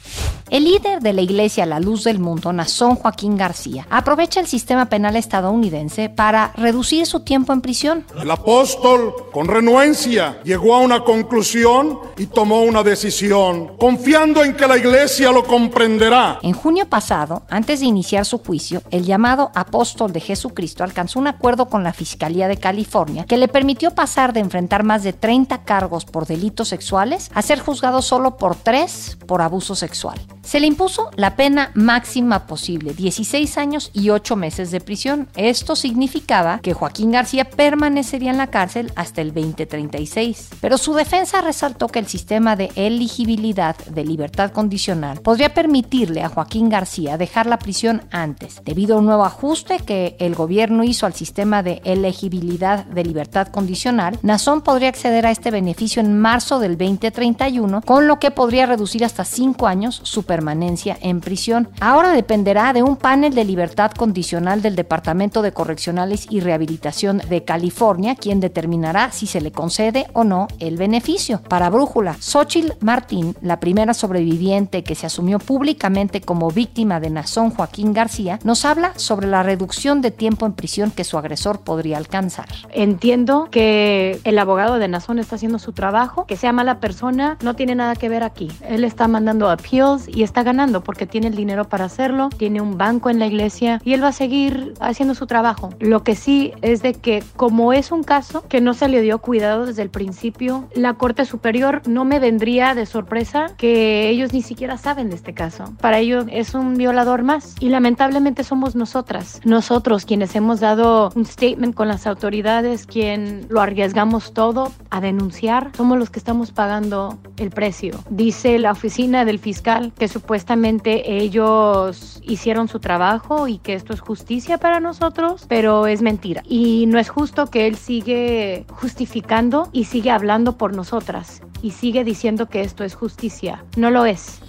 El 0.52 0.64
líder 0.64 1.00
de 1.00 1.14
la 1.14 1.22
Iglesia 1.22 1.64
La 1.64 1.80
Luz 1.80 2.04
del 2.04 2.18
Mundo, 2.18 2.52
Nazón 2.52 2.96
Joaquín 2.96 3.38
García, 3.38 3.86
aprovecha 3.88 4.38
el 4.38 4.46
sistema 4.46 4.84
penal 4.84 5.16
estadounidense 5.16 6.10
para 6.10 6.52
reducir 6.54 7.06
su 7.06 7.20
tiempo 7.20 7.54
en 7.54 7.62
prisión. 7.62 8.04
El 8.20 8.30
apóstol, 8.30 9.14
con 9.32 9.48
renuencia, 9.48 10.42
llegó 10.44 10.74
a 10.74 10.80
una 10.80 11.04
conclusión 11.04 11.98
y 12.18 12.26
tomó 12.26 12.64
una 12.64 12.82
decisión, 12.82 13.78
confiando 13.78 14.44
en 14.44 14.54
que 14.54 14.66
la 14.66 14.76
Iglesia 14.76 15.32
lo 15.32 15.42
comprenderá. 15.42 16.38
En 16.42 16.52
junio 16.52 16.86
pasado, 16.86 17.44
antes 17.48 17.80
de 17.80 17.86
iniciar 17.86 18.26
su 18.26 18.36
juicio, 18.36 18.82
el 18.90 19.06
llamado 19.06 19.52
apóstol 19.54 20.12
de 20.12 20.20
Jesucristo 20.20 20.84
alcanzó 20.84 21.18
un 21.18 21.28
acuerdo 21.28 21.70
con 21.70 21.82
la 21.82 21.94
Fiscalía 21.94 22.46
de 22.46 22.58
California 22.58 23.24
que 23.24 23.38
le 23.38 23.48
permitió 23.48 23.92
pasar 23.92 24.34
de 24.34 24.40
enfrentar 24.40 24.82
más 24.82 25.02
de 25.02 25.14
30 25.14 25.64
cargos 25.64 26.04
por 26.04 26.26
delitos 26.26 26.68
sexuales 26.68 27.30
a 27.32 27.40
ser 27.40 27.58
juzgado 27.58 28.02
solo 28.02 28.36
por 28.36 28.54
tres 28.54 29.16
por 29.26 29.40
abuso 29.40 29.74
sexual. 29.74 30.20
Se 30.42 30.58
le 30.58 30.66
impuso 30.66 31.10
la 31.16 31.36
pena 31.36 31.70
máxima 31.74 32.46
posible, 32.46 32.94
16 32.94 33.58
años 33.58 33.90
y 33.92 34.10
8 34.10 34.34
meses 34.36 34.70
de 34.70 34.80
prisión. 34.80 35.28
Esto 35.36 35.76
significaba 35.76 36.58
que 36.58 36.74
Joaquín 36.74 37.12
García 37.12 37.48
permanecería 37.48 38.32
en 38.32 38.38
la 38.38 38.48
cárcel 38.48 38.92
hasta 38.96 39.20
el 39.20 39.32
2036. 39.32 40.50
Pero 40.60 40.78
su 40.78 40.94
defensa 40.94 41.40
resaltó 41.40 41.86
que 41.86 42.00
el 42.00 42.08
sistema 42.08 42.56
de 42.56 42.70
elegibilidad 42.74 43.76
de 43.86 44.04
libertad 44.04 44.50
condicional 44.50 45.20
podría 45.20 45.54
permitirle 45.54 46.22
a 46.22 46.28
Joaquín 46.28 46.68
García 46.68 47.16
dejar 47.16 47.46
la 47.46 47.58
prisión 47.58 48.02
antes, 48.10 48.60
debido 48.64 48.96
a 48.96 48.98
un 48.98 49.06
nuevo 49.06 49.24
ajuste 49.24 49.78
que 49.78 50.16
el 50.18 50.34
gobierno 50.34 50.82
hizo 50.82 51.06
al 51.06 51.14
sistema 51.14 51.62
de 51.62 51.80
elegibilidad 51.84 52.84
de 52.84 53.04
libertad 53.04 53.48
condicional. 53.48 54.18
Nazón 54.22 54.62
podría 54.62 54.88
acceder 54.88 55.24
a 55.24 55.30
este 55.30 55.52
beneficio 55.52 56.00
en 56.00 56.18
marzo 56.18 56.58
del 56.58 56.76
2031, 56.76 57.82
con 57.82 58.08
lo 58.08 58.18
que 58.18 58.32
podría 58.32 58.66
reducir 58.66 59.04
hasta 59.04 59.24
5 59.24 59.66
años 59.66 60.00
su 60.02 60.24
permanencia 60.32 60.96
en 61.02 61.20
prisión. 61.20 61.68
Ahora 61.78 62.12
dependerá 62.12 62.72
de 62.72 62.82
un 62.82 62.96
panel 62.96 63.34
de 63.34 63.44
libertad 63.44 63.90
condicional 63.90 64.62
del 64.62 64.76
Departamento 64.76 65.42
de 65.42 65.52
Correccionales 65.52 66.26
y 66.30 66.40
Rehabilitación 66.40 67.20
de 67.28 67.44
California, 67.44 68.14
quien 68.14 68.40
determinará 68.40 69.12
si 69.12 69.26
se 69.26 69.42
le 69.42 69.52
concede 69.52 70.06
o 70.14 70.24
no 70.24 70.48
el 70.58 70.78
beneficio. 70.78 71.42
Para 71.42 71.68
Brújula, 71.68 72.16
Xochitl 72.18 72.72
Martín, 72.80 73.36
la 73.42 73.60
primera 73.60 73.92
sobreviviente 73.92 74.82
que 74.82 74.94
se 74.94 75.04
asumió 75.04 75.38
públicamente 75.38 76.22
como 76.22 76.50
víctima 76.50 76.98
de 76.98 77.10
Nazón 77.10 77.50
Joaquín 77.50 77.92
García, 77.92 78.38
nos 78.42 78.64
habla 78.64 78.94
sobre 78.96 79.26
la 79.26 79.42
reducción 79.42 80.00
de 80.00 80.12
tiempo 80.12 80.46
en 80.46 80.54
prisión 80.54 80.92
que 80.92 81.04
su 81.04 81.18
agresor 81.18 81.60
podría 81.60 81.98
alcanzar. 81.98 82.48
Entiendo 82.70 83.48
que 83.50 84.18
el 84.24 84.38
abogado 84.38 84.78
de 84.78 84.88
Nazón 84.88 85.18
está 85.18 85.36
haciendo 85.36 85.58
su 85.58 85.72
trabajo, 85.72 86.24
que 86.24 86.38
sea 86.38 86.54
mala 86.54 86.80
persona 86.80 87.36
no 87.42 87.54
tiene 87.54 87.74
nada 87.74 87.96
que 87.96 88.08
ver 88.08 88.22
aquí. 88.22 88.48
Él 88.66 88.84
está 88.84 89.08
mandando 89.08 89.50
appeals 89.50 90.08
y 90.08 90.21
está 90.24 90.42
ganando 90.42 90.82
porque 90.82 91.06
tiene 91.06 91.28
el 91.28 91.34
dinero 91.34 91.68
para 91.68 91.84
hacerlo, 91.84 92.28
tiene 92.36 92.60
un 92.60 92.78
banco 92.78 93.10
en 93.10 93.18
la 93.18 93.26
iglesia 93.26 93.80
y 93.84 93.92
él 93.92 94.02
va 94.02 94.08
a 94.08 94.12
seguir 94.12 94.74
haciendo 94.80 95.14
su 95.14 95.26
trabajo. 95.26 95.70
Lo 95.80 96.02
que 96.02 96.14
sí 96.14 96.52
es 96.62 96.82
de 96.82 96.94
que 96.94 97.22
como 97.36 97.72
es 97.72 97.92
un 97.92 98.02
caso 98.02 98.44
que 98.48 98.60
no 98.60 98.74
se 98.74 98.88
le 98.88 99.00
dio 99.00 99.18
cuidado 99.18 99.66
desde 99.66 99.82
el 99.82 99.90
principio, 99.90 100.68
la 100.74 100.94
Corte 100.94 101.24
Superior 101.24 101.82
no 101.86 102.04
me 102.04 102.18
vendría 102.18 102.74
de 102.74 102.86
sorpresa 102.86 103.54
que 103.56 104.08
ellos 104.08 104.32
ni 104.32 104.42
siquiera 104.42 104.76
saben 104.78 105.10
de 105.10 105.16
este 105.16 105.34
caso. 105.34 105.64
Para 105.80 105.98
ellos 105.98 106.26
es 106.30 106.54
un 106.54 106.76
violador 106.76 107.22
más 107.22 107.54
y 107.60 107.68
lamentablemente 107.68 108.44
somos 108.44 108.74
nosotras, 108.74 109.40
nosotros 109.44 110.04
quienes 110.04 110.34
hemos 110.36 110.60
dado 110.60 111.10
un 111.14 111.26
statement 111.26 111.74
con 111.74 111.88
las 111.88 112.06
autoridades, 112.06 112.86
quien 112.86 113.46
lo 113.48 113.60
arriesgamos 113.60 114.32
todo 114.32 114.72
a 114.90 115.00
denunciar, 115.00 115.70
somos 115.76 115.98
los 115.98 116.10
que 116.10 116.18
estamos 116.18 116.52
pagando 116.52 117.18
el 117.36 117.50
precio. 117.50 117.98
Dice 118.10 118.58
la 118.58 118.72
oficina 118.72 119.24
del 119.24 119.38
fiscal 119.38 119.92
que 119.98 120.08
supuestamente 120.12 121.16
ellos 121.16 122.20
hicieron 122.22 122.68
su 122.68 122.78
trabajo 122.78 123.48
y 123.48 123.58
que 123.58 123.74
esto 123.74 123.92
es 123.92 124.00
justicia 124.00 124.58
para 124.58 124.78
nosotros, 124.78 125.46
pero 125.48 125.86
es 125.86 126.02
mentira. 126.02 126.42
Y 126.46 126.86
no 126.86 126.98
es 126.98 127.08
justo 127.08 127.46
que 127.46 127.66
él 127.66 127.76
sigue 127.76 128.64
justificando 128.70 129.68
y 129.72 129.84
sigue 129.84 130.10
hablando 130.10 130.56
por 130.56 130.76
nosotras 130.76 131.42
y 131.62 131.70
sigue 131.70 132.04
diciendo 132.04 132.48
que 132.48 132.60
esto 132.60 132.84
es 132.84 132.94
justicia. 132.94 133.64
No 133.76 133.90
lo 133.90 134.04
es. 134.04 134.40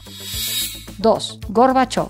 2. 1.00 1.40
Gorbachev. 1.50 2.10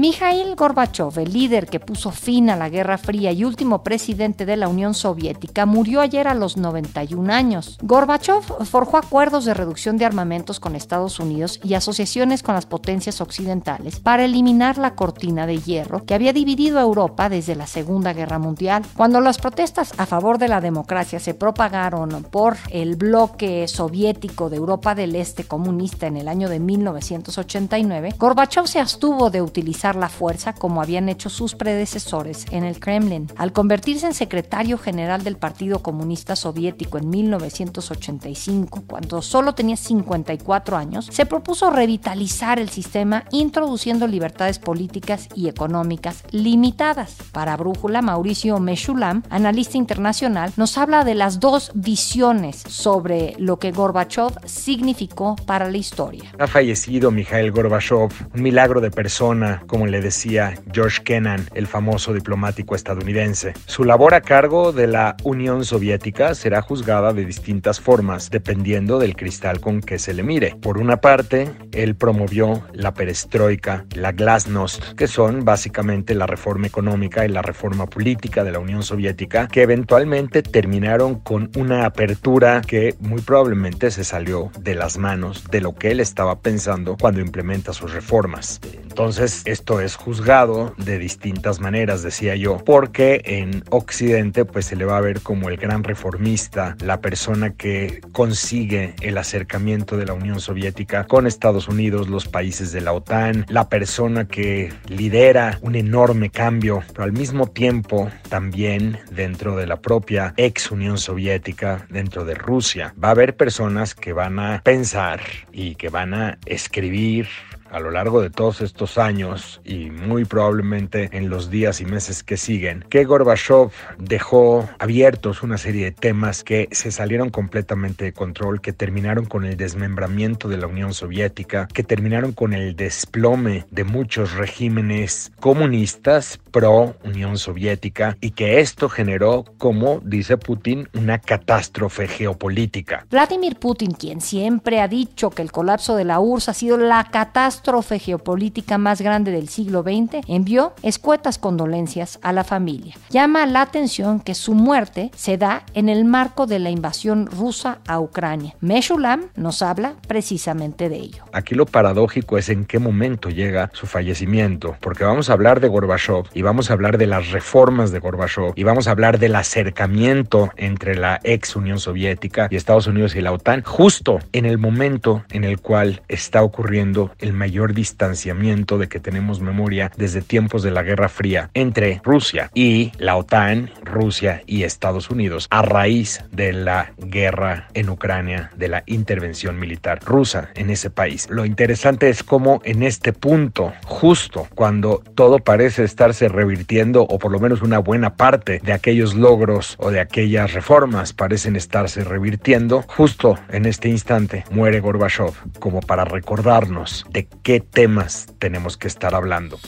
Mikhail 0.00 0.54
Gorbachev, 0.54 1.18
el 1.18 1.32
líder 1.32 1.66
que 1.66 1.80
puso 1.80 2.12
fin 2.12 2.50
a 2.50 2.56
la 2.56 2.68
Guerra 2.68 2.98
Fría 2.98 3.32
y 3.32 3.42
último 3.42 3.82
presidente 3.82 4.46
de 4.46 4.56
la 4.56 4.68
Unión 4.68 4.94
Soviética, 4.94 5.66
murió 5.66 6.00
ayer 6.00 6.28
a 6.28 6.34
los 6.34 6.56
91 6.56 7.32
años. 7.32 7.78
Gorbachev 7.82 8.42
forjó 8.64 8.96
acuerdos 8.96 9.44
de 9.44 9.54
reducción 9.54 9.96
de 9.96 10.04
armamentos 10.04 10.60
con 10.60 10.76
Estados 10.76 11.18
Unidos 11.18 11.58
y 11.64 11.74
asociaciones 11.74 12.44
con 12.44 12.54
las 12.54 12.64
potencias 12.64 13.20
occidentales 13.20 13.98
para 13.98 14.24
eliminar 14.24 14.78
la 14.78 14.94
cortina 14.94 15.48
de 15.48 15.58
hierro 15.58 16.04
que 16.04 16.14
había 16.14 16.32
dividido 16.32 16.78
a 16.78 16.82
Europa 16.82 17.28
desde 17.28 17.56
la 17.56 17.66
Segunda 17.66 18.12
Guerra 18.12 18.38
Mundial. 18.38 18.84
Cuando 18.96 19.20
las 19.20 19.38
protestas 19.38 19.94
a 19.98 20.06
favor 20.06 20.38
de 20.38 20.46
la 20.46 20.60
democracia 20.60 21.18
se 21.18 21.34
propagaron 21.34 22.22
por 22.30 22.56
el 22.70 22.94
bloque 22.94 23.66
soviético 23.66 24.48
de 24.48 24.58
Europa 24.58 24.94
del 24.94 25.16
Este 25.16 25.42
comunista 25.42 26.06
en 26.06 26.18
el 26.18 26.28
año 26.28 26.48
de 26.48 26.60
1989, 26.60 28.14
Gorbachev 28.16 28.68
se 28.68 28.78
abstuvo 28.78 29.30
de 29.30 29.42
utilizar 29.42 29.87
la 29.96 30.08
fuerza 30.08 30.52
como 30.52 30.82
habían 30.82 31.08
hecho 31.08 31.30
sus 31.30 31.54
predecesores 31.54 32.46
en 32.50 32.64
el 32.64 32.80
Kremlin. 32.80 33.28
Al 33.36 33.52
convertirse 33.52 34.06
en 34.06 34.14
secretario 34.14 34.78
general 34.78 35.24
del 35.24 35.36
Partido 35.36 35.80
Comunista 35.82 36.36
Soviético 36.36 36.98
en 36.98 37.10
1985, 37.10 38.84
cuando 38.86 39.22
solo 39.22 39.54
tenía 39.54 39.76
54 39.76 40.76
años, 40.76 41.08
se 41.10 41.26
propuso 41.26 41.70
revitalizar 41.70 42.58
el 42.58 42.68
sistema 42.68 43.24
introduciendo 43.30 44.06
libertades 44.06 44.58
políticas 44.58 45.28
y 45.34 45.48
económicas 45.48 46.24
limitadas. 46.30 47.16
Para 47.32 47.56
Brújula, 47.56 48.02
Mauricio 48.02 48.58
Meshulam, 48.58 49.22
analista 49.30 49.76
internacional, 49.76 50.52
nos 50.56 50.78
habla 50.78 51.04
de 51.04 51.14
las 51.14 51.40
dos 51.40 51.72
visiones 51.74 52.62
sobre 52.68 53.34
lo 53.38 53.58
que 53.58 53.72
Gorbachev 53.72 54.32
significó 54.46 55.36
para 55.46 55.70
la 55.70 55.76
historia. 55.76 56.32
Ha 56.38 56.46
fallecido 56.46 57.10
Mikhail 57.10 57.50
Gorbachev, 57.50 58.10
un 58.34 58.42
milagro 58.42 58.80
de 58.80 58.90
persona, 58.90 59.62
como 59.78 59.92
le 59.92 60.00
decía 60.00 60.54
George 60.72 61.04
Kennan, 61.04 61.46
el 61.54 61.68
famoso 61.68 62.12
diplomático 62.12 62.74
estadounidense. 62.74 63.54
Su 63.66 63.84
labor 63.84 64.12
a 64.12 64.22
cargo 64.22 64.72
de 64.72 64.88
la 64.88 65.16
Unión 65.22 65.64
Soviética 65.64 66.34
será 66.34 66.62
juzgada 66.62 67.12
de 67.12 67.24
distintas 67.24 67.78
formas, 67.78 68.28
dependiendo 68.28 68.98
del 68.98 69.14
cristal 69.14 69.60
con 69.60 69.80
que 69.80 70.00
se 70.00 70.14
le 70.14 70.24
mire. 70.24 70.56
Por 70.60 70.78
una 70.78 70.96
parte, 70.96 71.52
él 71.70 71.94
promovió 71.94 72.64
la 72.72 72.92
perestroika, 72.92 73.84
la 73.94 74.10
glasnost, 74.10 74.82
que 74.96 75.06
son 75.06 75.44
básicamente 75.44 76.16
la 76.16 76.26
reforma 76.26 76.66
económica 76.66 77.24
y 77.24 77.28
la 77.28 77.42
reforma 77.42 77.86
política 77.86 78.42
de 78.42 78.50
la 78.50 78.58
Unión 78.58 78.82
Soviética, 78.82 79.46
que 79.46 79.62
eventualmente 79.62 80.42
terminaron 80.42 81.20
con 81.20 81.52
una 81.56 81.86
apertura 81.86 82.62
que 82.66 82.96
muy 82.98 83.20
probablemente 83.20 83.92
se 83.92 84.02
salió 84.02 84.50
de 84.58 84.74
las 84.74 84.98
manos 84.98 85.44
de 85.52 85.60
lo 85.60 85.76
que 85.76 85.92
él 85.92 86.00
estaba 86.00 86.40
pensando 86.40 86.96
cuando 87.00 87.20
implementa 87.20 87.72
sus 87.72 87.92
reformas. 87.92 88.60
Entonces, 88.98 89.42
esto 89.58 89.80
es 89.80 89.96
juzgado 89.96 90.72
de 90.76 91.00
distintas 91.00 91.58
maneras, 91.58 92.04
decía 92.04 92.36
yo, 92.36 92.58
porque 92.64 93.22
en 93.24 93.64
Occidente 93.70 94.44
pues 94.44 94.66
se 94.66 94.76
le 94.76 94.84
va 94.84 94.98
a 94.98 95.00
ver 95.00 95.20
como 95.20 95.48
el 95.48 95.56
gran 95.56 95.82
reformista, 95.82 96.76
la 96.80 97.00
persona 97.00 97.54
que 97.54 98.00
consigue 98.12 98.94
el 99.00 99.18
acercamiento 99.18 99.96
de 99.96 100.06
la 100.06 100.12
Unión 100.12 100.38
Soviética 100.38 101.08
con 101.08 101.26
Estados 101.26 101.66
Unidos, 101.66 102.08
los 102.08 102.28
países 102.28 102.70
de 102.70 102.82
la 102.82 102.92
OTAN, 102.92 103.46
la 103.48 103.68
persona 103.68 104.28
que 104.28 104.72
lidera 104.86 105.58
un 105.60 105.74
enorme 105.74 106.30
cambio, 106.30 106.84
pero 106.92 107.02
al 107.02 107.12
mismo 107.12 107.48
tiempo 107.48 108.08
también 108.28 109.00
dentro 109.10 109.56
de 109.56 109.66
la 109.66 109.80
propia 109.80 110.34
ex 110.36 110.70
Unión 110.70 110.98
Soviética, 110.98 111.84
dentro 111.90 112.24
de 112.24 112.36
Rusia, 112.36 112.94
va 113.02 113.08
a 113.08 113.10
haber 113.10 113.36
personas 113.36 113.96
que 113.96 114.12
van 114.12 114.38
a 114.38 114.62
pensar 114.62 115.20
y 115.52 115.74
que 115.74 115.88
van 115.88 116.14
a 116.14 116.38
escribir 116.46 117.26
a 117.70 117.80
lo 117.80 117.90
largo 117.90 118.20
de 118.20 118.30
todos 118.30 118.60
estos 118.60 118.98
años 118.98 119.60
y 119.64 119.90
muy 119.90 120.24
probablemente 120.24 121.08
en 121.12 121.28
los 121.28 121.50
días 121.50 121.80
y 121.80 121.84
meses 121.84 122.22
que 122.22 122.36
siguen, 122.36 122.84
que 122.88 123.04
Gorbachev 123.04 123.70
dejó 123.98 124.68
abiertos 124.78 125.42
una 125.42 125.58
serie 125.58 125.86
de 125.86 125.92
temas 125.92 126.44
que 126.44 126.68
se 126.72 126.90
salieron 126.90 127.30
completamente 127.30 128.04
de 128.04 128.12
control, 128.12 128.60
que 128.60 128.72
terminaron 128.72 129.26
con 129.26 129.44
el 129.44 129.56
desmembramiento 129.56 130.48
de 130.48 130.58
la 130.58 130.66
Unión 130.66 130.94
Soviética, 130.94 131.68
que 131.72 131.82
terminaron 131.82 132.32
con 132.32 132.52
el 132.54 132.76
desplome 132.76 133.66
de 133.70 133.84
muchos 133.84 134.34
regímenes 134.34 135.32
comunistas 135.40 136.38
pro 136.50 136.96
Unión 137.04 137.38
Soviética 137.38 138.16
y 138.20 138.30
que 138.30 138.60
esto 138.60 138.88
generó, 138.88 139.44
como 139.58 140.00
dice 140.04 140.36
Putin, 140.36 140.88
una 140.94 141.18
catástrofe 141.18 142.08
geopolítica. 142.08 143.06
Vladimir 143.10 143.56
Putin, 143.58 143.92
quien 143.92 144.20
siempre 144.20 144.80
ha 144.80 144.88
dicho 144.88 145.30
que 145.30 145.42
el 145.42 145.52
colapso 145.52 145.96
de 145.96 146.04
la 146.04 146.20
URSS 146.20 146.48
ha 146.48 146.54
sido 146.54 146.78
la 146.78 147.04
catástrofe 147.04 147.57
catástrofe 147.58 147.98
geopolítica 147.98 148.78
más 148.78 149.00
grande 149.00 149.32
del 149.32 149.48
siglo 149.48 149.82
XX, 149.82 150.24
envió 150.28 150.74
escuetas 150.82 151.38
condolencias 151.38 152.20
a 152.22 152.32
la 152.32 152.44
familia. 152.44 152.94
Llama 153.10 153.46
la 153.46 153.62
atención 153.62 154.20
que 154.20 154.36
su 154.36 154.54
muerte 154.54 155.10
se 155.16 155.38
da 155.38 155.64
en 155.74 155.88
el 155.88 156.04
marco 156.04 156.46
de 156.46 156.60
la 156.60 156.70
invasión 156.70 157.26
rusa 157.26 157.80
a 157.88 157.98
Ucrania. 157.98 158.54
Meshulam 158.60 159.30
nos 159.34 159.62
habla 159.62 159.94
precisamente 160.06 160.88
de 160.88 160.98
ello. 160.98 161.24
Aquí 161.32 161.56
lo 161.56 161.66
paradójico 161.66 162.38
es 162.38 162.48
en 162.48 162.64
qué 162.64 162.78
momento 162.78 163.28
llega 163.28 163.70
su 163.72 163.86
fallecimiento, 163.88 164.76
porque 164.80 165.02
vamos 165.02 165.28
a 165.28 165.32
hablar 165.32 165.58
de 165.58 165.66
Gorbachev 165.66 166.26
y 166.34 166.42
vamos 166.42 166.70
a 166.70 166.74
hablar 166.74 166.96
de 166.96 167.08
las 167.08 167.32
reformas 167.32 167.90
de 167.90 167.98
Gorbachev 167.98 168.52
y 168.54 168.62
vamos 168.62 168.86
a 168.86 168.92
hablar 168.92 169.18
del 169.18 169.34
acercamiento 169.34 170.50
entre 170.56 170.94
la 170.94 171.18
ex 171.24 171.56
Unión 171.56 171.80
Soviética 171.80 172.46
y 172.50 172.56
Estados 172.56 172.86
Unidos 172.86 173.16
y 173.16 173.20
la 173.20 173.32
OTAN, 173.32 173.64
justo 173.64 174.20
en 174.32 174.46
el 174.46 174.58
momento 174.58 175.24
en 175.30 175.42
el 175.42 175.60
cual 175.60 176.02
está 176.06 176.42
ocurriendo 176.44 177.10
el 177.18 177.32
mayor 177.32 177.47
mayor 177.48 177.72
distanciamiento 177.72 178.76
de 178.76 178.88
que 178.88 179.00
tenemos 179.00 179.40
memoria 179.40 179.90
desde 179.96 180.20
tiempos 180.20 180.62
de 180.62 180.70
la 180.70 180.82
Guerra 180.82 181.08
Fría 181.08 181.48
entre 181.54 181.98
Rusia 182.04 182.50
y 182.52 182.92
la 182.98 183.16
OTAN, 183.16 183.70
Rusia 183.82 184.42
y 184.44 184.64
Estados 184.64 185.08
Unidos, 185.08 185.46
a 185.48 185.62
raíz 185.62 186.22
de 186.30 186.52
la 186.52 186.92
guerra 186.98 187.68
en 187.72 187.88
Ucrania, 187.88 188.50
de 188.54 188.68
la 188.68 188.82
intervención 188.84 189.58
militar 189.58 190.00
rusa 190.04 190.50
en 190.56 190.68
ese 190.68 190.90
país. 190.90 191.26
Lo 191.30 191.46
interesante 191.46 192.10
es 192.10 192.22
cómo 192.22 192.60
en 192.64 192.82
este 192.82 193.14
punto, 193.14 193.72
justo 193.86 194.46
cuando 194.54 195.02
todo 195.14 195.38
parece 195.38 195.84
estarse 195.84 196.28
revirtiendo, 196.28 197.04
o 197.04 197.18
por 197.18 197.32
lo 197.32 197.40
menos 197.40 197.62
una 197.62 197.78
buena 197.78 198.14
parte 198.16 198.60
de 198.62 198.74
aquellos 198.74 199.14
logros 199.14 199.76
o 199.78 199.90
de 199.90 200.00
aquellas 200.00 200.52
reformas 200.52 201.14
parecen 201.14 201.56
estarse 201.56 202.04
revirtiendo, 202.04 202.84
justo 202.88 203.38
en 203.48 203.64
este 203.64 203.88
instante 203.88 204.44
muere 204.50 204.80
Gorbachev 204.80 205.32
como 205.58 205.80
para 205.80 206.04
recordarnos 206.04 207.06
de 207.08 207.26
qué 207.42 207.60
temas 207.60 208.26
tenemos 208.38 208.76
que 208.76 208.88
estar 208.88 209.14
hablando. 209.14 209.58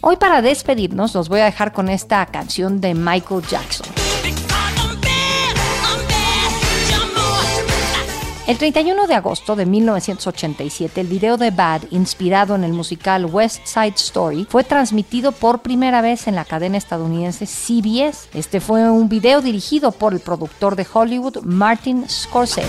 Hoy 0.00 0.16
para 0.16 0.42
despedirnos 0.42 1.14
los 1.14 1.28
voy 1.28 1.40
a 1.40 1.46
dejar 1.46 1.72
con 1.72 1.88
esta 1.88 2.24
canción 2.26 2.80
de 2.80 2.94
Michael 2.94 3.42
Jackson. 3.48 3.86
El 8.48 8.56
31 8.56 9.06
de 9.06 9.14
agosto 9.14 9.56
de 9.56 9.66
1987, 9.66 11.02
el 11.02 11.06
video 11.06 11.36
de 11.36 11.50
Bad, 11.50 11.82
inspirado 11.90 12.54
en 12.54 12.64
el 12.64 12.72
musical 12.72 13.26
West 13.26 13.66
Side 13.66 13.96
Story, 13.96 14.46
fue 14.48 14.64
transmitido 14.64 15.32
por 15.32 15.60
primera 15.60 16.00
vez 16.00 16.26
en 16.28 16.34
la 16.34 16.46
cadena 16.46 16.78
estadounidense 16.78 17.44
CBS. 17.44 18.30
Este 18.32 18.60
fue 18.60 18.90
un 18.90 19.10
video 19.10 19.42
dirigido 19.42 19.92
por 19.92 20.14
el 20.14 20.20
productor 20.20 20.76
de 20.76 20.86
Hollywood, 20.90 21.42
Martin 21.42 22.08
Scorsese. 22.08 22.68